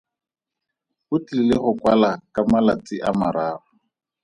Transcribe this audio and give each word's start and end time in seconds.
O 1.13 1.15
tlile 1.25 1.55
go 1.63 1.71
kwala 1.79 2.11
ka 2.33 2.41
ga 2.45 2.49
malatsi 2.51 2.95
a 3.07 3.09
mararo. 3.19 3.65